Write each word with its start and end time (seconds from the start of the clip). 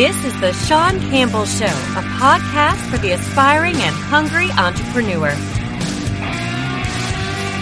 This 0.00 0.24
is 0.24 0.40
the 0.40 0.54
Sean 0.54 0.98
Campbell 0.98 1.44
Show, 1.44 1.66
a 1.66 2.02
podcast 2.16 2.90
for 2.90 2.96
the 2.96 3.10
aspiring 3.10 3.74
and 3.74 3.94
hungry 3.94 4.50
entrepreneur. 4.52 5.28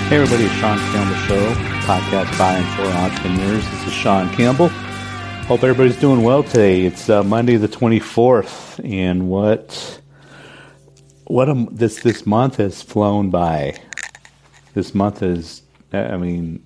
Hey 0.06 0.18
everybody, 0.18 0.44
it's 0.44 0.54
Sean 0.54 0.78
Campbell 0.78 1.16
Show, 1.26 1.52
podcast 1.82 2.38
by 2.38 2.52
and 2.52 2.76
for 2.76 2.96
entrepreneurs. 2.96 3.68
This 3.68 3.88
is 3.88 3.92
Sean 3.92 4.32
Campbell. 4.34 4.68
Hope 5.48 5.64
everybody's 5.64 5.98
doing 5.98 6.22
well 6.22 6.44
today. 6.44 6.86
It's 6.86 7.10
uh, 7.10 7.24
Monday 7.24 7.56
the 7.56 7.66
24th, 7.66 8.88
and 8.88 9.28
what 9.28 10.00
what 11.24 11.48
a, 11.48 11.66
this 11.72 12.02
this 12.02 12.24
month 12.24 12.58
has 12.58 12.82
flown 12.82 13.30
by. 13.30 13.74
This 14.74 14.94
month 14.94 15.24
is, 15.24 15.62
I 15.92 16.16
mean, 16.16 16.64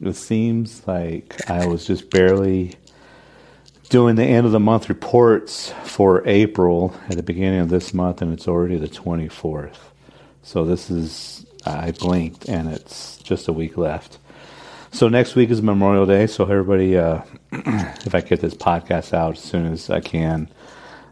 it 0.00 0.16
seems 0.16 0.84
like 0.88 1.48
I 1.48 1.66
was 1.66 1.86
just 1.86 2.10
barely 2.10 2.74
doing 3.88 4.16
the 4.16 4.24
end 4.24 4.44
of 4.44 4.52
the 4.52 4.60
month 4.60 4.88
reports 4.88 5.72
for 5.84 6.26
April 6.26 6.94
at 7.08 7.16
the 7.16 7.22
beginning 7.22 7.60
of 7.60 7.68
this 7.68 7.94
month, 7.94 8.20
and 8.20 8.32
it's 8.32 8.46
already 8.46 8.76
the 8.76 8.88
24th. 8.88 9.76
So 10.42 10.64
this 10.64 10.90
is, 10.90 11.46
I 11.64 11.92
blinked, 11.92 12.48
and 12.48 12.68
it's 12.68 13.16
just 13.18 13.48
a 13.48 13.52
week 13.52 13.76
left. 13.76 14.18
So 14.90 15.08
next 15.08 15.34
week 15.34 15.50
is 15.50 15.62
Memorial 15.62 16.06
Day. 16.06 16.26
So 16.26 16.44
everybody, 16.44 16.96
uh, 16.96 17.22
if 17.52 18.14
I 18.14 18.20
get 18.20 18.40
this 18.40 18.54
podcast 18.54 19.14
out 19.14 19.36
as 19.36 19.42
soon 19.42 19.66
as 19.66 19.90
I 19.90 20.00
can, 20.00 20.48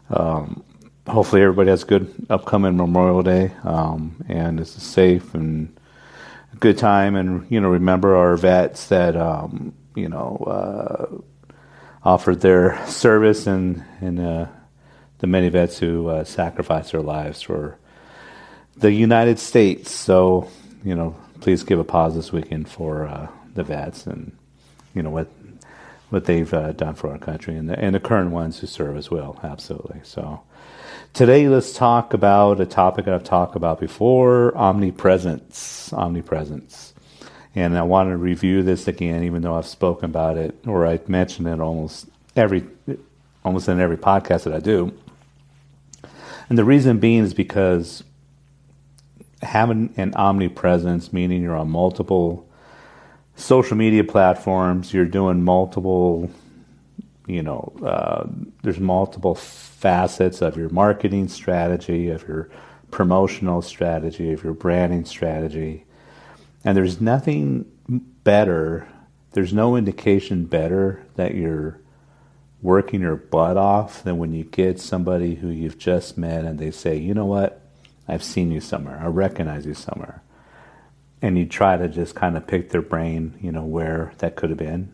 um, 0.09 0.63
hopefully 1.07 1.41
everybody 1.41 1.69
has 1.69 1.83
a 1.83 1.87
good 1.87 2.13
upcoming 2.29 2.77
Memorial 2.77 3.23
Day, 3.23 3.51
um, 3.63 4.23
and 4.27 4.59
it's 4.59 4.75
a 4.75 4.81
safe 4.81 5.33
and 5.33 5.79
good 6.59 6.77
time. 6.77 7.15
And 7.15 7.49
you 7.51 7.59
know, 7.59 7.69
remember 7.69 8.15
our 8.15 8.35
vets 8.37 8.87
that 8.87 9.15
um, 9.15 9.73
you 9.95 10.09
know. 10.09 10.37
Uh, 10.37 11.21
offered 12.03 12.41
their 12.41 12.85
service 12.87 13.47
and, 13.47 13.83
and 14.01 14.19
uh, 14.19 14.47
the 15.19 15.27
many 15.27 15.49
vets 15.49 15.79
who 15.79 16.07
uh, 16.07 16.23
sacrificed 16.23 16.91
their 16.91 17.01
lives 17.01 17.41
for 17.41 17.77
the 18.77 18.91
United 18.91 19.39
States. 19.39 19.91
So, 19.91 20.49
you 20.83 20.95
know, 20.95 21.15
please 21.41 21.63
give 21.63 21.79
a 21.79 21.83
pause 21.83 22.15
this 22.15 22.31
weekend 22.31 22.69
for 22.69 23.05
uh, 23.05 23.27
the 23.55 23.63
vets 23.63 24.05
and, 24.05 24.35
you 24.93 25.03
know, 25.03 25.09
what 25.09 25.27
what 26.09 26.23
they've 26.23 26.53
uh, 26.53 26.71
done 26.71 26.95
for 26.95 27.11
our 27.11 27.17
country 27.17 27.57
and 27.57 27.69
the, 27.69 27.77
and 27.77 27.93
the 27.93 27.99
current 27.99 28.31
ones 28.31 28.59
who 28.59 28.67
serve 28.67 28.95
as 28.95 29.11
well. 29.11 29.37
Absolutely. 29.43 29.99
So, 30.03 30.41
today 31.13 31.49
let's 31.49 31.73
talk 31.73 32.13
about 32.13 32.61
a 32.61 32.65
topic 32.65 33.07
I've 33.09 33.25
talked 33.25 33.57
about 33.57 33.79
before 33.79 34.55
omnipresence. 34.55 35.91
Omnipresence. 35.91 36.93
And 37.55 37.77
I 37.77 37.81
want 37.81 38.09
to 38.09 38.17
review 38.17 38.61
this 38.61 38.87
again, 38.87 39.23
even 39.23 39.41
though 39.41 39.55
I've 39.55 39.65
spoken 39.65 40.05
about 40.05 40.37
it 40.37 40.55
or 40.67 40.85
I've 40.85 41.09
mentioned 41.09 41.47
it 41.47 41.59
almost 41.59 42.07
every, 42.35 42.63
almost 43.43 43.67
in 43.67 43.79
every 43.79 43.97
podcast 43.97 44.43
that 44.43 44.53
I 44.53 44.59
do. 44.59 44.93
And 46.49 46.57
the 46.57 46.63
reason 46.63 46.99
being 46.99 47.23
is 47.23 47.33
because 47.33 48.03
having 49.41 49.93
an 49.97 50.13
omnipresence, 50.15 51.11
meaning 51.11 51.41
you're 51.41 51.55
on 51.55 51.69
multiple 51.69 52.47
social 53.35 53.75
media 53.77 54.03
platforms, 54.03 54.93
you're 54.93 55.05
doing 55.05 55.43
multiple, 55.43 56.29
you 57.27 57.43
know, 57.43 57.73
uh, 57.83 58.27
there's 58.63 58.79
multiple 58.79 59.35
facets 59.35 60.41
of 60.41 60.57
your 60.57 60.69
marketing 60.69 61.27
strategy, 61.27 62.09
of 62.09 62.27
your 62.27 62.49
promotional 62.91 63.61
strategy, 63.61 64.31
of 64.31 64.43
your 64.43 64.53
branding 64.53 65.05
strategy 65.05 65.83
and 66.63 66.75
there's 66.75 66.99
nothing 66.99 67.65
better, 68.23 68.87
there's 69.31 69.53
no 69.53 69.75
indication 69.75 70.45
better 70.45 71.05
that 71.15 71.35
you're 71.35 71.79
working 72.61 73.01
your 73.01 73.15
butt 73.15 73.57
off 73.57 74.03
than 74.03 74.17
when 74.17 74.33
you 74.33 74.43
get 74.43 74.79
somebody 74.79 75.35
who 75.35 75.49
you've 75.49 75.77
just 75.77 76.17
met 76.17 76.43
and 76.45 76.59
they 76.59 76.71
say, 76.71 76.97
you 76.97 77.13
know 77.13 77.25
what, 77.25 77.61
I've 78.07 78.23
seen 78.23 78.51
you 78.51 78.59
somewhere, 78.59 78.99
I 79.01 79.07
recognize 79.07 79.65
you 79.65 79.73
somewhere. 79.73 80.21
And 81.21 81.37
you 81.37 81.45
try 81.47 81.77
to 81.77 81.87
just 81.87 82.13
kind 82.13 82.37
of 82.37 82.45
pick 82.45 82.69
their 82.69 82.81
brain, 82.81 83.37
you 83.41 83.51
know, 83.51 83.63
where 83.63 84.13
that 84.19 84.35
could 84.35 84.49
have 84.49 84.59
been. 84.59 84.93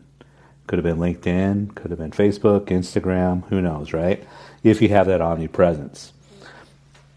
Could 0.66 0.78
have 0.78 0.84
been 0.84 0.96
LinkedIn, 0.96 1.74
could 1.74 1.90
have 1.90 1.98
been 1.98 2.12
Facebook, 2.12 2.66
Instagram, 2.68 3.46
who 3.48 3.60
knows, 3.60 3.92
right? 3.92 4.26
If 4.62 4.80
you 4.80 4.88
have 4.88 5.06
that 5.08 5.20
omnipresence. 5.20 6.13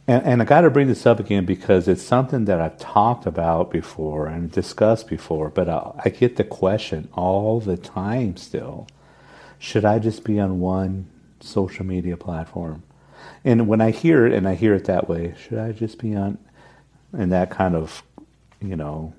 And, 0.07 0.23
and 0.23 0.41
I 0.41 0.45
got 0.45 0.62
to 0.62 0.69
bring 0.69 0.88
this 0.88 1.06
up 1.06 1.19
again 1.19 1.45
because 1.45 1.88
it's 1.88 2.01
something 2.01 2.45
that 2.45 2.62
I've 2.62 2.79
talked 2.79 3.25
about 3.25 3.69
before 3.72 4.28
and 4.28 4.51
discussed 4.51 5.07
before, 5.07 5.50
but 5.50 5.68
I, 5.68 5.91
I 6.06 6.09
get 6.09 6.38
the 6.38 6.44
question 6.44 7.09
all 7.13 7.59
the 7.59 7.78
time 7.78 8.38
still 8.38 8.88
should 9.59 9.85
I 9.85 10.00
just 10.00 10.23
be 10.23 10.40
on 10.40 10.59
one 10.59 11.07
social 11.40 11.85
media 11.85 12.16
platform? 12.16 12.84
And 13.44 13.67
when 13.67 13.81
I 13.81 13.91
hear 13.91 14.25
it, 14.25 14.34
and 14.34 14.47
I 14.47 14.56
hear 14.56 14.75
it 14.75 14.85
that 14.85 15.09
way, 15.09 15.34
should 15.40 15.57
I 15.57 15.72
just 15.72 15.97
be 15.97 16.16
on, 16.16 16.38
in 17.13 17.29
that 17.29 17.50
kind 17.50 17.75
of, 17.75 18.03
you 18.62 18.75
know, 18.75 19.13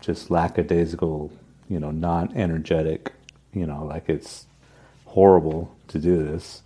just 0.00 0.30
lackadaisical, 0.30 1.32
you 1.68 1.80
know, 1.80 1.90
non 1.90 2.36
energetic, 2.36 3.12
you 3.52 3.66
know, 3.66 3.84
like 3.84 4.08
it's 4.08 4.46
horrible 5.06 5.74
to 5.88 5.98
do 5.98 6.22
this. 6.22 6.62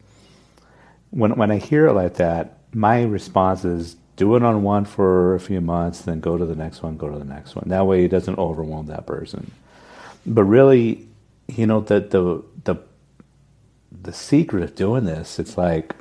When, 1.10 1.36
when 1.36 1.50
I 1.50 1.58
hear 1.58 1.86
it 1.86 1.92
like 1.92 2.14
that, 2.14 2.58
my 2.74 3.02
response 3.02 3.64
is 3.64 3.96
do 4.16 4.36
it 4.36 4.42
on 4.42 4.62
one 4.62 4.84
for 4.84 5.34
a 5.34 5.40
few 5.40 5.60
months, 5.60 6.02
then 6.02 6.20
go 6.20 6.36
to 6.38 6.44
the 6.44 6.54
next 6.54 6.82
one, 6.82 6.96
go 6.96 7.08
to 7.08 7.18
the 7.18 7.24
next 7.24 7.56
one. 7.56 7.64
That 7.68 7.86
way 7.86 8.04
it 8.04 8.08
doesn't 8.08 8.38
overwhelm 8.38 8.86
that 8.86 9.06
person. 9.06 9.50
But 10.24 10.44
really, 10.44 11.06
you 11.48 11.66
know, 11.66 11.80
the 11.80 12.00
the 12.00 12.42
the 12.64 12.82
the 14.02 14.12
secret 14.12 14.62
of 14.62 14.74
doing 14.74 15.04
this, 15.04 15.38
it's 15.38 15.58
like 15.58 15.94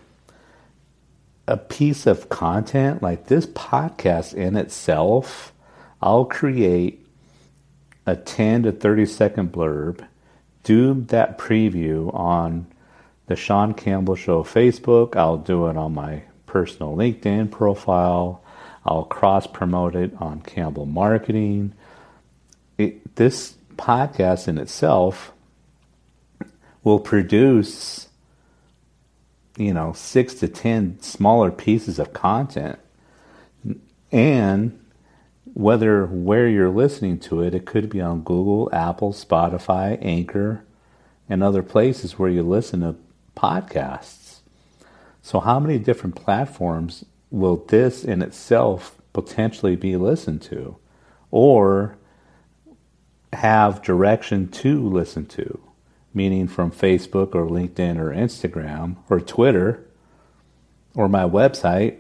a 1.47 1.57
piece 1.57 2.06
of 2.06 2.29
content 2.29 3.01
like 3.01 3.28
this 3.28 3.45
podcast 3.45 4.34
in 4.34 4.55
itself, 4.55 5.53
I'll 6.01 6.25
create 6.25 7.05
a 8.05 8.16
10 8.16 8.63
to 8.63 8.72
30 8.72 9.05
second 9.05 9.51
blurb, 9.51 10.05
do 10.63 10.94
that 10.94 11.38
preview 11.38 12.13
on 12.13 12.67
the 13.28 13.35
Sean 13.35 13.73
Campbell 13.73 14.16
Show 14.16 14.44
Facebook. 14.44 15.16
I'll 15.16 15.38
do 15.38 15.67
it 15.67 15.78
on 15.78 15.94
my 15.94 16.23
personal 16.53 16.96
LinkedIn 16.96 17.50
profile. 17.50 18.44
I'll 18.86 19.06
cross 19.06 19.47
promote 19.47 19.96
it 19.96 20.14
on 20.19 20.41
Campbell 20.41 20.86
Marketing. 20.86 21.74
It, 22.78 23.16
this 23.16 23.56
podcast 23.75 24.47
in 24.47 24.59
itself 24.59 25.31
will 26.84 27.00
produce, 27.00 28.08
you 29.58 29.74
know, 29.74 29.94
six 29.94 30.36
to 30.36 30.47
ten 30.47 31.02
smaller 31.02 31.50
pieces 31.50 31.97
of 31.97 32.14
content. 32.14 32.78
And 34.12 34.80
whether 35.56 36.06
where 36.06 36.47
you're 36.47 36.70
listening 36.70 37.20
to 37.22 37.41
it, 37.41 37.56
it 37.56 37.66
could 37.66 37.90
be 37.90 38.00
on 38.00 38.22
Google, 38.22 38.70
Apple, 38.72 39.12
Spotify, 39.12 39.97
Anchor, 40.02 40.64
and 41.28 41.41
other 41.41 41.64
places 41.64 42.20
where 42.20 42.30
you 42.30 42.44
listen 42.44 42.81
to 42.81 42.96
podcasts. 43.35 44.22
So, 45.25 45.39
how 45.39 45.57
many 45.57 45.79
different 45.79 46.16
platforms 46.16 47.06
will 47.31 47.56
this 47.56 48.03
in 48.03 48.22
itself 48.22 49.01
potentially 49.13 49.78
be 49.78 49.95
listened 49.95 50.41
to 50.44 50.75
or 51.31 51.97
have 53.31 53.81
direction 53.81 54.50
to 54.50 54.85
listen 54.85 55.25
to? 55.28 55.61
Meaning 56.13 56.50
from 56.50 56.72
Facebook 56.72 57.34
or 57.34 57.47
LinkedIn 57.47 57.97
or 57.97 58.11
Instagram 58.11 58.97
or 59.09 59.22
Twitter 59.22 59.88
or 60.94 61.07
my 61.07 61.23
website. 61.23 62.00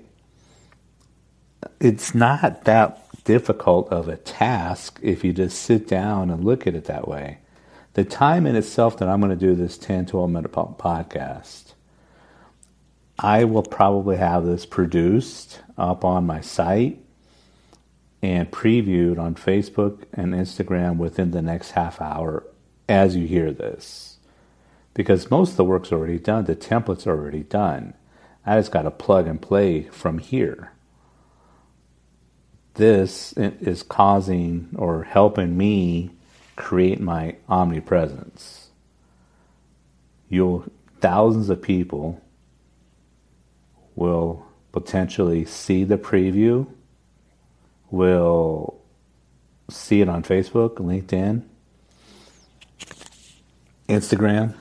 It's 1.79 2.13
not 2.13 2.65
that 2.65 3.07
difficult 3.23 3.87
of 3.87 4.09
a 4.09 4.17
task 4.17 4.99
if 5.01 5.23
you 5.23 5.31
just 5.31 5.61
sit 5.61 5.87
down 5.87 6.29
and 6.29 6.43
look 6.43 6.67
at 6.67 6.75
it 6.75 6.85
that 6.85 7.07
way. 7.07 7.37
The 7.93 8.03
time 8.03 8.45
in 8.45 8.57
itself 8.57 8.97
that 8.97 9.07
I'm 9.07 9.21
going 9.21 9.37
to 9.37 9.47
do 9.47 9.55
this 9.55 9.77
10, 9.77 10.07
12 10.07 10.29
minute 10.29 10.51
podcast 10.51 11.72
I 13.19 13.43
will 13.43 13.63
probably 13.63 14.17
have 14.17 14.45
this 14.45 14.65
produced 14.65 15.61
up 15.77 16.03
on 16.03 16.25
my 16.25 16.41
site 16.41 16.99
and 18.21 18.49
previewed 18.51 19.19
on 19.19 19.35
Facebook 19.35 20.03
and 20.13 20.33
Instagram 20.33 20.97
within 20.97 21.31
the 21.31 21.41
next 21.41 21.71
half 21.71 22.01
hour 22.01 22.43
as 22.89 23.15
you 23.15 23.27
hear 23.27 23.51
this. 23.51 24.17
Because 24.93 25.31
most 25.31 25.51
of 25.51 25.57
the 25.57 25.65
work's 25.65 25.91
already 25.91 26.19
done, 26.19 26.45
the 26.45 26.55
template's 26.55 27.07
are 27.07 27.17
already 27.17 27.43
done. 27.43 27.93
I 28.45 28.57
just 28.57 28.71
got 28.71 28.83
to 28.83 28.91
plug 28.91 29.27
and 29.27 29.41
play 29.41 29.83
from 29.83 30.19
here. 30.19 30.71
This 32.75 33.33
is 33.37 33.83
causing 33.83 34.69
or 34.75 35.03
helping 35.03 35.55
me 35.57 36.11
create 36.55 36.99
my 36.99 37.35
omnipresence. 37.47 38.69
You'll 40.29 40.65
thousands 40.99 41.49
of 41.49 41.61
people 41.61 42.21
will 43.95 44.45
potentially 44.71 45.45
see 45.45 45.83
the 45.83 45.97
preview, 45.97 46.67
will 47.91 48.81
see 49.69 50.01
it 50.01 50.09
on 50.09 50.23
Facebook, 50.23 50.75
LinkedIn, 50.75 51.43
Instagram, 53.87 54.55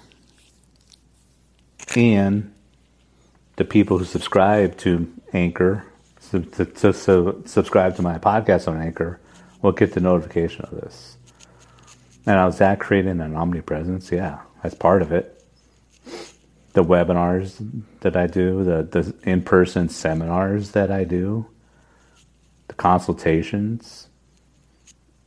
and 1.96 2.52
the 3.56 3.64
people 3.64 3.98
who 3.98 4.04
subscribe 4.04 4.76
to 4.78 5.12
Anchor, 5.32 5.84
to, 6.30 7.42
subscribe 7.46 7.96
to 7.96 8.02
my 8.02 8.18
podcast 8.18 8.68
on 8.68 8.80
Anchor, 8.80 9.20
will 9.60 9.72
get 9.72 9.92
the 9.92 10.00
notification 10.00 10.64
of 10.64 10.70
this. 10.72 11.16
And 12.26 12.36
was 12.46 12.58
that 12.58 12.80
creating 12.80 13.20
an 13.20 13.34
omnipresence? 13.34 14.12
Yeah, 14.12 14.40
that's 14.62 14.74
part 14.74 15.02
of 15.02 15.12
it. 15.12 15.41
The 16.72 16.84
webinars 16.84 17.82
that 18.00 18.16
I 18.16 18.26
do, 18.26 18.64
the, 18.64 18.82
the 18.82 19.14
in 19.28 19.42
person 19.42 19.88
seminars 19.88 20.70
that 20.72 20.90
I 20.90 21.04
do, 21.04 21.46
the 22.68 22.74
consultations. 22.74 24.08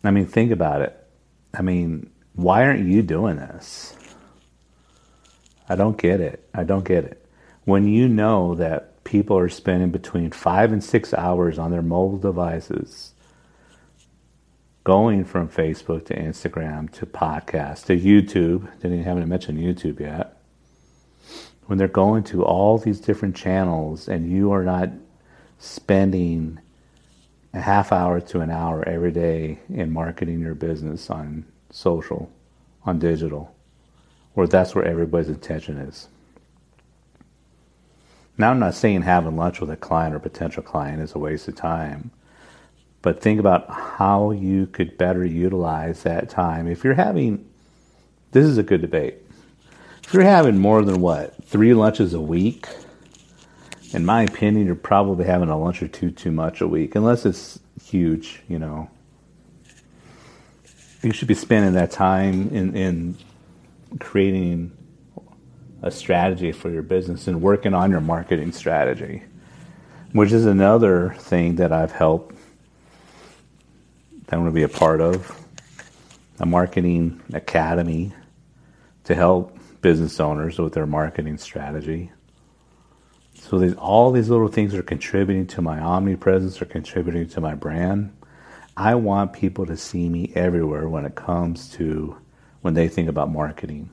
I 0.04 0.12
mean, 0.12 0.26
think 0.26 0.52
about 0.52 0.82
it. 0.82 0.96
I 1.54 1.62
mean, 1.62 2.10
why 2.34 2.64
aren't 2.64 2.88
you 2.88 3.02
doing 3.02 3.38
this? 3.38 3.96
I 5.70 5.76
don't 5.76 5.98
get 5.98 6.20
it. 6.20 6.48
I 6.54 6.64
don't 6.64 6.86
get 6.86 7.06
it. 7.06 7.26
When 7.64 7.88
you 7.88 8.08
know 8.08 8.56
that 8.56 9.04
people 9.04 9.38
are 9.38 9.50
spending 9.50 9.92
between 9.92 10.32
five 10.32 10.72
and 10.72 10.84
six 10.84 11.14
hours 11.14 11.58
on 11.58 11.72
their 11.72 11.82
mobile 11.82 12.18
devices 12.18 13.14
going 14.84 15.26
from 15.26 15.50
Facebook 15.50 16.06
to 16.06 16.16
Instagram 16.16 16.92
to 16.92 17.06
podcast 17.06 17.86
to 17.86 17.98
YouTube, 17.98 18.72
didn't 18.82 18.94
even 18.94 19.04
haven't 19.04 19.30
mentioned 19.30 19.60
YouTube 19.60 20.00
yet. 20.00 20.35
When 21.66 21.78
they're 21.78 21.88
going 21.88 22.24
to 22.26 22.44
all 22.44 22.78
these 22.78 23.00
different 23.00 23.36
channels 23.36 24.08
and 24.08 24.32
you 24.32 24.52
are 24.52 24.64
not 24.64 24.90
spending 25.58 26.60
a 27.54 27.62
half 27.62 27.92
hour 27.92 28.20
to 28.20 28.42
an 28.42 28.52
hour 28.52 28.88
every 28.88 29.12
day 29.12 29.60
in 29.70 29.92
marketing 29.92 30.42
your 30.42 30.56
business 30.56 31.10
on 31.10 31.46
social, 31.72 32.32
on 32.86 33.00
digital, 33.00 33.56
where 34.34 34.48
that's 34.48 34.76
where 34.76 34.86
everybody's 34.86 35.30
attention 35.30 35.78
is. 35.78 36.08
Now, 38.38 38.52
I'm 38.52 38.60
not 38.60 38.76
saying 38.76 39.04
having 39.04 39.38
lunch 39.38 39.62
with 39.62 39.70
a 39.70 39.78
client 39.78 40.14
or 40.14 40.20
potential 40.20 40.62
client 40.62 41.02
is 41.02 41.16
a 41.16 41.20
waste 41.20 41.48
of 41.48 41.56
time, 41.56 42.12
but 43.02 43.22
think 43.22 43.40
about 43.40 43.70
how 43.70 44.32
you 44.32 44.68
could 44.68 44.98
better 44.98 45.24
utilize 45.26 46.04
that 46.04 46.30
time. 46.30 46.68
If 46.68 46.84
you're 46.84 46.96
having, 46.96 47.48
this 48.32 48.46
is 48.46 48.58
a 48.58 48.64
good 48.64 48.82
debate. 48.82 49.25
If 50.06 50.14
you're 50.14 50.22
having 50.22 50.60
more 50.60 50.84
than 50.84 51.02
what, 51.02 51.44
three 51.46 51.74
lunches 51.74 52.14
a 52.14 52.22
week, 52.22 52.68
in 53.92 54.06
my 54.06 54.22
opinion, 54.22 54.68
you're 54.68 54.76
probably 54.76 55.26
having 55.26 55.50
a 55.50 55.60
lunch 55.60 55.82
or 55.82 55.88
two 55.88 56.12
too 56.12 56.32
much 56.32 56.62
a 56.62 56.68
week, 56.68 56.94
unless 56.94 57.26
it's 57.26 57.60
huge, 57.84 58.44
you 58.48 58.60
know. 58.60 58.88
You 61.02 61.12
should 61.12 61.28
be 61.28 61.34
spending 61.34 61.74
that 61.74 61.90
time 61.90 62.50
in, 62.50 62.76
in 62.76 63.18
creating 64.00 64.78
a 65.82 65.90
strategy 65.90 66.52
for 66.52 66.70
your 66.70 66.84
business 66.84 67.28
and 67.28 67.42
working 67.42 67.74
on 67.74 67.90
your 67.90 68.00
marketing 68.00 68.52
strategy, 68.52 69.24
which 70.12 70.32
is 70.32 70.46
another 70.46 71.16
thing 71.18 71.56
that 71.56 71.72
I've 71.72 71.92
helped 71.92 72.36
that 74.28 74.36
I'm 74.36 74.42
going 74.42 74.52
to 74.52 74.56
be 74.56 74.62
a 74.62 74.70
part 74.70 75.02
of 75.02 75.36
a 76.40 76.46
marketing 76.46 77.24
academy 77.34 78.14
to 79.06 79.16
help 79.16 79.58
business 79.86 80.20
owners 80.20 80.58
with 80.58 80.74
their 80.74 80.88
marketing 80.88 81.38
strategy. 81.38 82.12
So 83.36 83.60
these, 83.60 83.76
all 83.76 84.12
these 84.12 84.32
little 84.32 84.48
things 84.48 84.74
are 84.74 84.82
contributing 84.82 85.46
to 85.46 85.62
my 85.62 85.80
omnipresence, 85.80 86.60
are 86.60 86.66
contributing 86.66 87.28
to 87.28 87.40
my 87.40 87.54
brand. 87.54 88.12
I 88.76 88.96
want 88.96 89.34
people 89.34 89.68
to 89.68 89.78
see 89.78 90.10
me 90.10 90.32
everywhere 90.34 90.90
when 90.90 91.06
it 91.06 91.14
comes 91.14 91.70
to 91.74 92.18
when 92.62 92.74
they 92.74 92.88
think 92.88 93.10
about 93.10 93.32
marketing. 93.32 93.92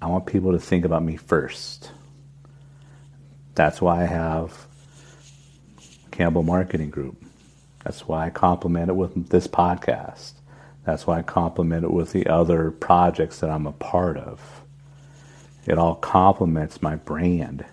I 0.00 0.06
want 0.06 0.26
people 0.26 0.52
to 0.52 0.60
think 0.60 0.84
about 0.84 1.02
me 1.02 1.16
first. 1.16 1.90
That's 3.56 3.82
why 3.82 4.02
I 4.02 4.06
have 4.06 4.68
Campbell 6.12 6.44
Marketing 6.44 6.90
Group. 6.90 7.24
That's 7.82 8.06
why 8.06 8.26
I 8.26 8.30
complement 8.30 8.88
it 8.88 8.94
with 8.94 9.30
this 9.30 9.48
podcast. 9.48 10.34
That's 10.86 11.04
why 11.04 11.18
I 11.18 11.22
complement 11.22 11.84
it 11.84 11.92
with 11.92 12.12
the 12.12 12.28
other 12.28 12.70
projects 12.70 13.40
that 13.40 13.50
I'm 13.50 13.66
a 13.66 13.72
part 13.72 14.16
of. 14.16 14.62
It 15.66 15.78
all 15.78 15.96
complements 15.96 16.80
my 16.80 16.94
brand. 16.94 17.66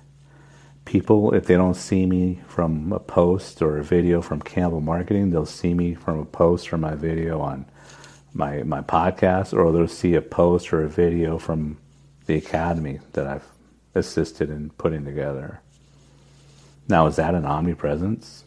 People, 0.84 1.32
if 1.34 1.46
they 1.46 1.54
don't 1.54 1.76
see 1.76 2.08
me 2.08 2.42
from 2.48 2.92
a 2.92 3.00
post 3.00 3.62
or 3.62 3.78
a 3.78 3.84
video 3.84 4.22
from 4.24 4.42
Campbell 4.42 4.82
Marketing, 4.82 5.30
they'll 5.30 5.46
see 5.46 5.76
me 5.76 5.94
from 5.94 6.18
a 6.20 6.26
post 6.26 6.74
or 6.74 6.80
my 6.80 6.96
video 6.96 7.40
on 7.40 7.66
my 8.34 8.64
my 8.64 8.82
podcast, 8.82 9.54
or 9.54 9.72
they'll 9.72 9.88
see 9.88 10.16
a 10.16 10.22
post 10.22 10.74
or 10.74 10.84
a 10.84 10.90
video 10.90 11.38
from 11.38 11.78
the 12.26 12.36
academy 12.36 13.00
that 13.14 13.28
I've 13.28 13.48
assisted 13.94 14.50
in 14.50 14.72
putting 14.72 15.06
together. 15.06 15.62
Now, 16.88 17.06
is 17.06 17.18
that 17.18 17.36
an 17.36 17.46
omnipresence? 17.46 18.44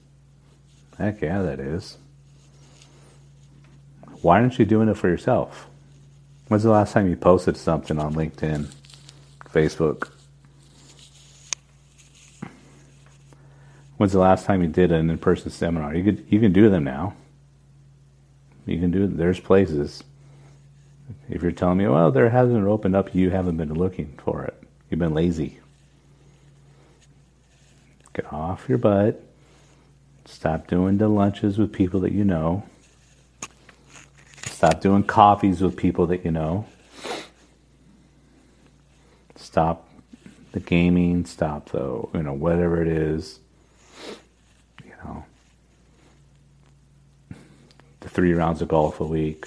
Heck 0.99 1.23
yeah, 1.23 1.43
that 1.43 1.61
is. 1.61 1.99
Why 4.26 4.40
aren't 4.40 4.58
you 4.58 4.64
doing 4.64 4.88
it 4.88 4.96
for 4.96 5.06
yourself? 5.06 5.69
When's 6.49 6.64
the 6.64 6.70
last 6.70 6.93
time 6.93 7.08
you 7.08 7.14
posted 7.14 7.56
something 7.56 7.96
on 7.96 8.17
LinkedIn, 8.17 8.67
Facebook? 9.44 10.11
When's 13.96 14.11
the 14.11 14.19
last 14.19 14.44
time 14.44 14.62
you 14.62 14.69
did 14.69 14.90
an 14.90 15.11
in-person 15.11 15.52
seminar? 15.52 15.94
You 15.94 16.02
could 16.02 16.26
you 16.28 16.40
can 16.40 16.52
do 16.52 16.69
them 16.69 16.82
now. 16.82 17.14
You 18.67 18.81
can 18.81 18.90
do 18.90 19.06
there's 19.06 19.38
places. 19.38 20.02
If 21.28 21.44
you're 21.44 21.52
telling 21.52 21.78
me, 21.78 21.87
well, 21.87 22.11
there 22.11 22.28
hasn't 22.28 22.67
opened 22.67 22.96
up, 22.96 23.14
you 23.14 23.31
haven't 23.31 23.58
been 23.58 23.75
looking 23.75 24.19
for 24.25 24.43
it. 24.43 24.61
You've 24.90 24.99
been 24.99 25.14
lazy. 25.14 25.61
Get 28.12 28.32
off 28.32 28.69
your 28.69 28.78
butt. 28.78 29.23
Stop 30.25 30.67
doing 30.67 30.99
the 30.99 31.06
lunches 31.06 31.58
with 31.58 31.73
people 31.73 32.00
that 32.00 32.11
you 32.11 32.25
know. 32.25 32.64
Stop 34.67 34.81
doing 34.81 35.05
coffees 35.05 35.61
with 35.63 35.77
people 35.77 36.09
that 36.09 36.25
you 36.25 36.33
know. 36.33 36.67
Stop 39.37 39.89
the 40.51 40.59
gaming. 40.59 41.25
Stop 41.25 41.69
the, 41.69 42.05
you 42.13 42.25
know, 42.25 42.33
whatever 42.33 42.83
it 42.83 42.89
is. 42.89 43.39
You 44.85 44.91
know, 45.05 45.25
the 48.01 48.09
three 48.09 48.33
rounds 48.33 48.61
of 48.61 48.67
golf 48.67 48.99
a 48.99 49.05
week 49.05 49.47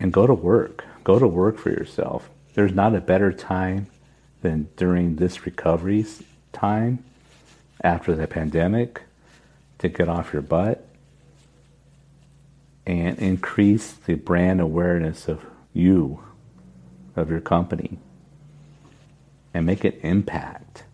and 0.00 0.10
go 0.10 0.26
to 0.26 0.32
work. 0.32 0.86
Go 1.04 1.18
to 1.18 1.28
work 1.28 1.58
for 1.58 1.68
yourself. 1.68 2.30
There's 2.54 2.72
not 2.72 2.94
a 2.94 3.00
better 3.02 3.30
time 3.30 3.88
than 4.40 4.70
during 4.78 5.16
this 5.16 5.44
recovery 5.44 6.06
time 6.54 7.04
after 7.84 8.16
the 8.16 8.26
pandemic 8.26 9.02
to 9.80 9.90
get 9.90 10.08
off 10.08 10.32
your 10.32 10.40
butt 10.40 10.87
and 12.88 13.18
increase 13.18 13.92
the 13.92 14.14
brand 14.14 14.62
awareness 14.62 15.28
of 15.28 15.44
you, 15.74 16.24
of 17.14 17.30
your 17.30 17.40
company, 17.40 17.98
and 19.52 19.66
make 19.66 19.84
an 19.84 19.92
impact. 20.02 20.84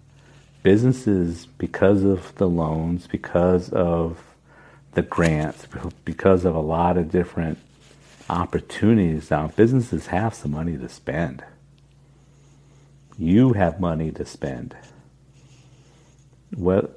Businesses, 0.64 1.46
because 1.46 2.02
of 2.02 2.34
the 2.34 2.48
loans, 2.48 3.06
because 3.06 3.70
of 3.70 4.18
the 4.92 5.02
grants, 5.02 5.68
because 6.04 6.44
of 6.44 6.56
a 6.56 6.60
lot 6.60 6.96
of 6.96 7.12
different 7.12 7.58
opportunities 8.28 9.30
now. 9.30 9.48
Businesses 9.48 10.08
have 10.08 10.34
some 10.34 10.50
money 10.50 10.76
to 10.76 10.88
spend. 10.88 11.44
You 13.16 13.52
have 13.52 13.78
money 13.78 14.10
to 14.12 14.24
spend. 14.24 14.74
Well, 16.56 16.88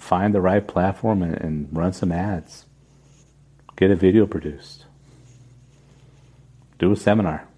find 0.00 0.34
the 0.34 0.40
right 0.40 0.66
platform 0.66 1.22
and, 1.22 1.34
and 1.36 1.68
run 1.70 1.92
some 1.92 2.10
ads. 2.10 2.64
Get 3.82 3.90
a 3.90 3.96
video 3.96 4.28
produced. 4.28 4.84
Do 6.78 6.92
a 6.92 6.96
seminar. 6.96 7.48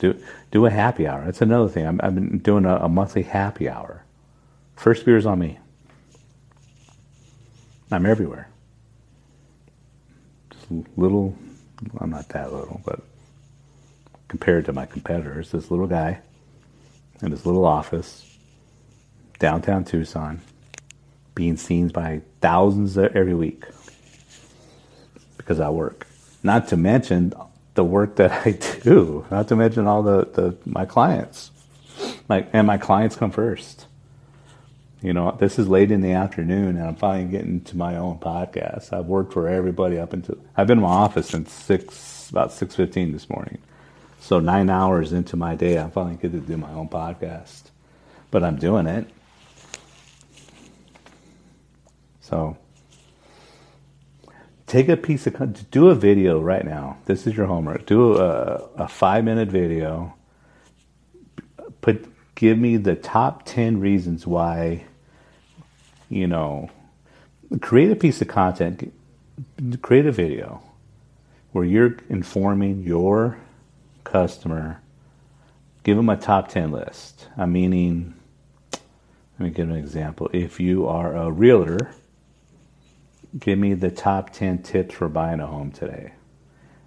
Do 0.00 0.22
do 0.50 0.66
a 0.66 0.70
happy 0.70 1.06
hour. 1.06 1.24
That's 1.24 1.40
another 1.40 1.66
thing. 1.70 1.86
i 1.86 2.04
have 2.04 2.14
been 2.14 2.40
doing 2.40 2.66
a, 2.66 2.76
a 2.76 2.90
monthly 2.90 3.22
happy 3.22 3.70
hour. 3.70 4.04
First 4.76 5.06
beer's 5.06 5.24
on 5.24 5.38
me. 5.38 5.58
I'm 7.90 8.04
everywhere. 8.04 8.50
Just 10.50 10.66
little 10.98 11.38
I'm 11.98 12.10
not 12.10 12.28
that 12.28 12.52
little, 12.52 12.82
but 12.84 13.00
compared 14.28 14.66
to 14.66 14.74
my 14.74 14.84
competitors, 14.84 15.52
this 15.52 15.70
little 15.70 15.86
guy 15.86 16.20
in 17.22 17.30
his 17.30 17.46
little 17.46 17.64
office, 17.64 18.36
downtown 19.38 19.86
Tucson, 19.86 20.42
being 21.34 21.56
seen 21.56 21.88
by 21.88 22.20
thousands 22.42 22.98
every 22.98 23.32
week 23.32 23.64
because 25.42 25.60
I 25.60 25.68
work. 25.68 26.06
Not 26.42 26.68
to 26.68 26.76
mention 26.76 27.32
the 27.74 27.84
work 27.84 28.16
that 28.16 28.46
I 28.46 28.52
do. 28.82 29.26
Not 29.30 29.48
to 29.48 29.56
mention 29.56 29.86
all 29.86 30.02
the, 30.02 30.24
the 30.24 30.56
my 30.64 30.86
clients. 30.86 31.50
Like 32.28 32.48
and 32.52 32.66
my 32.66 32.78
clients 32.78 33.16
come 33.16 33.30
first. 33.30 33.86
You 35.02 35.12
know, 35.12 35.32
this 35.32 35.58
is 35.58 35.68
late 35.68 35.90
in 35.90 36.00
the 36.00 36.12
afternoon, 36.12 36.76
and 36.76 36.86
I'm 36.86 36.94
finally 36.94 37.28
getting 37.28 37.60
to 37.62 37.76
my 37.76 37.96
own 37.96 38.18
podcast. 38.18 38.92
I've 38.92 39.06
worked 39.06 39.32
for 39.32 39.48
everybody 39.48 39.98
up 39.98 40.12
until 40.12 40.38
I've 40.56 40.68
been 40.68 40.78
in 40.78 40.84
my 40.84 40.90
office 40.90 41.28
since 41.28 41.52
six, 41.52 42.30
about 42.30 42.52
six 42.52 42.76
fifteen 42.76 43.12
this 43.12 43.28
morning. 43.28 43.58
So 44.20 44.38
nine 44.38 44.70
hours 44.70 45.12
into 45.12 45.36
my 45.36 45.56
day, 45.56 45.76
I'm 45.76 45.90
finally 45.90 46.16
get 46.16 46.30
to 46.30 46.38
do 46.38 46.56
my 46.56 46.70
own 46.70 46.88
podcast, 46.88 47.62
but 48.30 48.44
I'm 48.44 48.56
doing 48.56 48.86
it. 48.86 49.08
So 52.20 52.56
take 54.72 54.88
a 54.88 54.96
piece 54.96 55.26
of 55.26 55.70
do 55.70 55.90
a 55.90 55.94
video 55.94 56.40
right 56.40 56.64
now. 56.64 56.96
This 57.04 57.26
is 57.26 57.36
your 57.36 57.44
homework. 57.44 57.84
Do 57.84 58.16
a, 58.16 58.70
a 58.76 58.88
five 58.88 59.22
minute 59.22 59.50
video. 59.50 60.14
Put 61.82 62.06
give 62.34 62.56
me 62.58 62.78
the 62.78 62.96
top 62.96 63.42
ten 63.44 63.80
reasons 63.80 64.26
why. 64.26 64.86
You 66.08 66.26
know, 66.26 66.70
create 67.60 67.90
a 67.90 67.96
piece 67.96 68.22
of 68.22 68.28
content. 68.28 68.94
Create 69.82 70.06
a 70.06 70.12
video 70.12 70.62
where 71.52 71.66
you're 71.66 71.98
informing 72.08 72.82
your 72.82 73.36
customer. 74.04 74.80
Give 75.82 75.98
them 75.98 76.08
a 76.08 76.16
top 76.16 76.48
ten 76.48 76.72
list. 76.72 77.28
I'm 77.36 77.52
meaning. 77.52 78.14
Let 79.38 79.48
me 79.48 79.50
give 79.50 79.68
an 79.68 79.76
example. 79.76 80.30
If 80.32 80.60
you 80.60 80.86
are 80.86 81.14
a 81.14 81.30
realtor 81.30 81.94
give 83.38 83.58
me 83.58 83.74
the 83.74 83.90
top 83.90 84.30
10 84.30 84.62
tips 84.62 84.94
for 84.94 85.08
buying 85.08 85.40
a 85.40 85.46
home 85.46 85.72
today. 85.72 86.12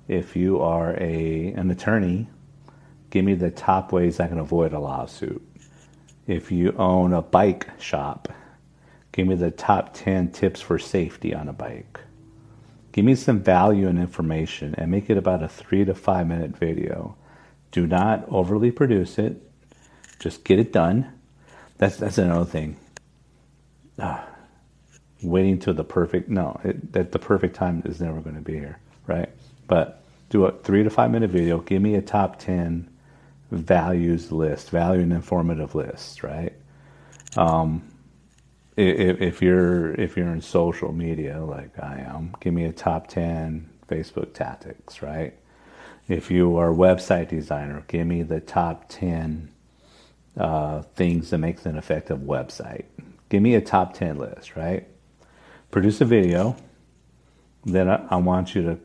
If 0.07 0.35
you 0.35 0.61
are 0.61 0.95
a 0.99 1.53
an 1.53 1.71
attorney, 1.71 2.29
give 3.09 3.25
me 3.25 3.33
the 3.33 3.51
top 3.51 3.91
ways 3.91 4.19
I 4.19 4.27
can 4.27 4.37
avoid 4.37 4.73
a 4.73 4.79
lawsuit. 4.79 5.41
If 6.27 6.51
you 6.51 6.73
own 6.77 7.13
a 7.13 7.21
bike 7.21 7.69
shop, 7.79 8.31
give 9.11 9.27
me 9.27 9.35
the 9.35 9.51
top 9.51 9.93
10 9.93 10.31
tips 10.31 10.61
for 10.61 10.77
safety 10.77 11.33
on 11.33 11.47
a 11.47 11.53
bike. 11.53 11.99
Give 12.91 13.03
me 13.03 13.15
some 13.15 13.41
value 13.41 13.87
and 13.87 13.99
information 13.99 14.75
and 14.77 14.89
make 14.89 15.09
it 15.09 15.17
about 15.17 15.43
a 15.43 15.49
3 15.49 15.85
to 15.85 15.93
5 15.93 16.27
minute 16.27 16.57
video. 16.57 17.17
Do 17.71 17.87
not 17.87 18.25
overly 18.29 18.71
produce 18.71 19.17
it. 19.19 19.41
Just 20.19 20.43
get 20.43 20.59
it 20.59 20.71
done. 20.71 21.11
That's 21.77 21.97
that's 21.97 22.17
another 22.17 22.45
thing. 22.45 22.77
Waiting 25.23 25.59
till 25.59 25.73
the 25.73 25.83
perfect 25.83 26.29
no 26.29 26.59
it, 26.63 26.93
that 26.93 27.11
the 27.11 27.19
perfect 27.19 27.55
time 27.55 27.81
is 27.85 28.01
never 28.01 28.19
going 28.21 28.35
to 28.35 28.41
be 28.41 28.53
here 28.53 28.79
right? 29.07 29.29
But 29.67 30.03
do 30.29 30.45
a 30.45 30.51
three 30.51 30.83
to 30.83 30.89
five 30.89 31.11
minute 31.11 31.29
video 31.29 31.59
give 31.59 31.81
me 31.81 31.95
a 31.95 32.01
top 32.01 32.39
10 32.39 32.89
values 33.51 34.31
list 34.31 34.69
value 34.69 35.01
and 35.01 35.13
informative 35.13 35.75
list 35.75 36.23
right? 36.23 36.53
Um, 37.37 37.83
if, 38.77 39.21
if 39.21 39.41
you're 39.41 39.93
if 39.93 40.17
you're 40.17 40.31
in 40.33 40.41
social 40.41 40.91
media 40.91 41.41
like 41.41 41.79
i 41.79 41.99
am 41.99 42.35
give 42.41 42.53
me 42.53 42.65
a 42.65 42.73
top 42.73 43.07
10 43.07 43.69
facebook 43.87 44.33
tactics 44.33 45.01
right? 45.01 45.33
If 46.07 46.29
you 46.29 46.57
are 46.57 46.71
a 46.71 46.75
website 46.75 47.29
designer 47.29 47.83
give 47.87 48.05
me 48.05 48.23
the 48.23 48.39
top 48.39 48.85
10 48.89 49.51
uh, 50.37 50.81
things 50.95 51.29
that 51.29 51.37
makes 51.37 51.65
an 51.65 51.77
effective 51.77 52.19
website. 52.19 52.83
Give 53.29 53.41
me 53.41 53.55
a 53.55 53.61
top 53.61 53.93
10 53.93 54.17
list 54.17 54.55
right 54.55 54.87
produce 55.71 56.01
a 56.01 56.05
video. 56.05 56.55
Then 57.65 57.89
I, 57.89 58.15
want 58.17 58.53
you 58.53 58.61
to 58.63 58.79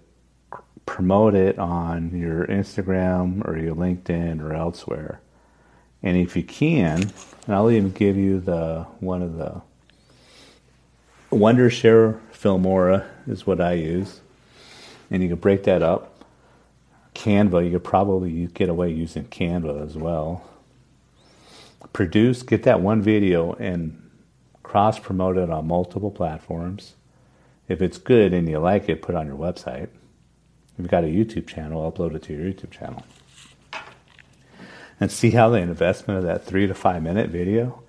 promote 0.86 1.34
it 1.34 1.58
on 1.58 2.16
your 2.16 2.46
Instagram 2.46 3.46
or 3.46 3.58
your 3.58 3.74
LinkedIn 3.74 4.42
or 4.42 4.54
elsewhere. 4.54 5.20
And 6.02 6.16
if 6.16 6.34
you 6.34 6.42
can, 6.42 7.12
and 7.46 7.54
I'll 7.54 7.70
even 7.70 7.90
give 7.90 8.16
you 8.16 8.40
the 8.40 8.86
one 9.00 9.22
of 9.22 9.36
the 9.36 9.60
Wondershare 11.30 12.18
Filmora 12.32 13.06
is 13.28 13.46
what 13.46 13.60
I 13.60 13.74
use, 13.74 14.20
and 15.10 15.22
you 15.22 15.28
can 15.28 15.38
break 15.38 15.62
that 15.64 15.82
up. 15.82 16.24
Canva, 17.14 17.64
you 17.64 17.72
could 17.72 17.84
probably 17.84 18.46
get 18.46 18.68
away 18.68 18.90
using 18.90 19.24
Canva 19.26 19.84
as 19.86 19.96
well. 19.96 20.44
Produce, 21.92 22.42
get 22.42 22.62
that 22.64 22.80
one 22.80 23.02
video 23.02 23.52
and 23.54 24.09
cross 24.62 24.98
promote 24.98 25.36
it 25.36 25.50
on 25.50 25.66
multiple 25.66 26.10
platforms. 26.10 26.94
If 27.68 27.80
it's 27.80 27.98
good 27.98 28.32
and 28.32 28.48
you 28.48 28.58
like 28.58 28.88
it, 28.88 29.02
put 29.02 29.14
it 29.14 29.18
on 29.18 29.26
your 29.26 29.36
website. 29.36 29.84
If 29.84 30.78
you've 30.78 30.88
got 30.88 31.04
a 31.04 31.08
YouTube 31.08 31.46
channel, 31.46 31.90
upload 31.90 32.14
it 32.14 32.22
to 32.24 32.34
your 32.34 32.44
YouTube 32.44 32.70
channel. 32.70 33.02
And 34.98 35.10
see 35.10 35.30
how 35.30 35.48
the 35.48 35.58
investment 35.58 36.18
of 36.18 36.24
that 36.24 36.44
three 36.44 36.66
to 36.66 36.74
five 36.74 37.02
minute 37.02 37.30
video 37.30 37.82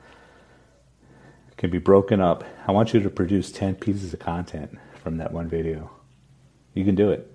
can 1.58 1.70
be 1.70 1.78
broken 1.78 2.22
up. 2.22 2.44
I 2.68 2.72
want 2.72 2.94
you 2.94 3.00
to 3.02 3.10
produce 3.10 3.52
10 3.52 3.76
pieces 3.76 4.14
of 4.14 4.20
content 4.20 4.78
from 5.04 5.18
that 5.18 5.32
one 5.32 5.48
video. 5.48 5.92
You 6.74 6.86
can 6.86 6.96
do 6.96 7.12
it. 7.12 7.32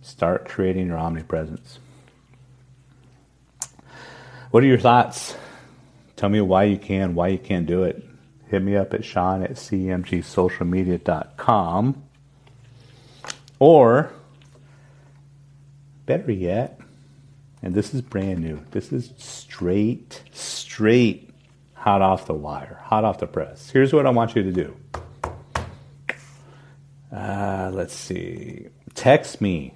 Start 0.00 0.48
creating 0.48 0.86
your 0.86 0.98
omnipresence. 0.98 1.78
What 4.50 4.64
are 4.64 4.66
your 4.66 4.78
thoughts? 4.78 5.36
Tell 6.16 6.28
me 6.28 6.40
why 6.40 6.64
you 6.64 6.78
can, 6.78 7.14
why 7.14 7.28
you 7.28 7.38
can't 7.38 7.66
do 7.66 7.84
it 7.84 8.09
hit 8.50 8.62
me 8.62 8.76
up 8.76 8.92
at 8.92 9.04
Sean 9.04 9.42
at 9.42 9.52
cmgsocialmedia.com. 9.52 12.02
Or, 13.58 14.12
better 16.06 16.32
yet, 16.32 16.80
and 17.62 17.74
this 17.74 17.94
is 17.94 18.00
brand 18.00 18.40
new, 18.40 18.64
this 18.72 18.92
is 18.92 19.12
straight, 19.18 20.22
straight 20.32 21.30
hot 21.74 22.02
off 22.02 22.26
the 22.26 22.34
wire, 22.34 22.80
hot 22.84 23.04
off 23.04 23.18
the 23.18 23.26
press. 23.26 23.70
Here's 23.70 23.92
what 23.92 24.06
I 24.06 24.10
want 24.10 24.34
you 24.34 24.42
to 24.42 24.52
do. 24.52 24.76
Uh, 27.12 27.70
let's 27.72 27.94
see. 27.94 28.68
Text 28.94 29.40
me 29.40 29.74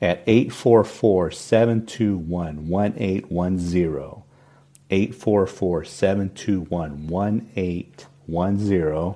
at 0.00 0.22
844 0.26 1.30
721 1.30 2.68
1810. 2.68 4.19
844 4.90 5.84
721 5.84 7.06
1810 7.06 9.14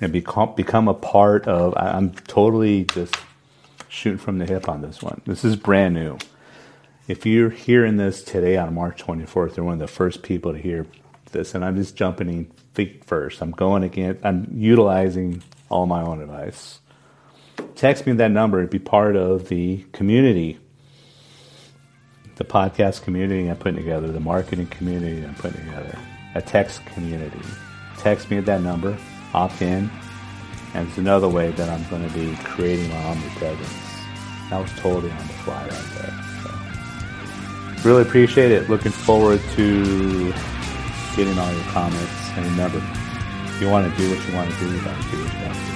and 0.00 0.12
become, 0.12 0.54
become 0.54 0.88
a 0.88 0.94
part 0.94 1.46
of. 1.46 1.74
I'm 1.76 2.12
totally 2.12 2.84
just 2.84 3.14
shooting 3.88 4.18
from 4.18 4.38
the 4.38 4.46
hip 4.46 4.68
on 4.68 4.82
this 4.82 5.02
one. 5.02 5.20
This 5.24 5.44
is 5.44 5.56
brand 5.56 5.94
new. 5.94 6.18
If 7.08 7.24
you're 7.24 7.50
hearing 7.50 7.98
this 7.98 8.22
today 8.22 8.56
on 8.56 8.74
March 8.74 9.04
24th, 9.04 9.56
you're 9.56 9.64
one 9.64 9.74
of 9.74 9.80
the 9.80 9.86
first 9.86 10.22
people 10.22 10.52
to 10.52 10.58
hear 10.58 10.86
this, 11.32 11.54
and 11.54 11.64
I'm 11.64 11.76
just 11.76 11.96
jumping 11.96 12.28
in 12.28 12.50
feet 12.74 13.04
first. 13.04 13.40
I'm 13.40 13.52
going 13.52 13.84
again, 13.84 14.18
I'm 14.22 14.48
utilizing 14.52 15.42
all 15.68 15.86
my 15.86 16.02
own 16.02 16.20
advice. 16.20 16.80
Text 17.74 18.06
me 18.06 18.12
that 18.14 18.30
number 18.30 18.62
to 18.62 18.68
be 18.68 18.78
part 18.78 19.16
of 19.16 19.48
the 19.48 19.84
community 19.92 20.58
the 22.36 22.44
podcast 22.44 23.02
community 23.02 23.48
I'm 23.48 23.56
putting 23.56 23.76
together, 23.76 24.08
the 24.08 24.20
marketing 24.20 24.66
community 24.66 25.24
I'm 25.24 25.34
putting 25.34 25.64
together, 25.64 25.98
a 26.34 26.42
text 26.42 26.84
community. 26.86 27.40
Text 27.98 28.30
me 28.30 28.36
at 28.36 28.46
that 28.46 28.60
number, 28.60 28.96
opt 29.32 29.62
in, 29.62 29.90
and 30.74 30.86
it's 30.86 30.98
another 30.98 31.28
way 31.28 31.50
that 31.52 31.68
I'm 31.68 31.88
going 31.88 32.06
to 32.06 32.14
be 32.14 32.36
creating 32.44 32.90
my 32.90 33.02
omnipresence. 33.04 33.72
That 34.50 34.60
was 34.60 34.70
totally 34.76 35.10
on 35.10 35.18
the 35.18 35.32
fly 35.32 35.62
right 35.62 35.72
there. 35.98 36.26
Really 37.84 38.02
appreciate 38.02 38.52
it. 38.52 38.68
Looking 38.68 38.92
forward 38.92 39.40
to 39.54 40.32
getting 41.16 41.38
all 41.38 41.52
your 41.52 41.64
comments. 41.64 42.30
And 42.36 42.44
remember, 42.46 42.82
if 43.46 43.60
you 43.60 43.70
want 43.70 43.90
to 43.90 43.96
do 43.96 44.10
what 44.10 44.28
you 44.28 44.34
want 44.34 44.50
to 44.50 44.58
do, 44.58 44.74
you 44.74 44.82
got 44.82 45.02
to 45.02 45.10
do 45.10 45.22
what 45.22 45.32
you 45.32 45.40
want 45.40 45.54
to 45.54 45.60
do. 45.70 45.75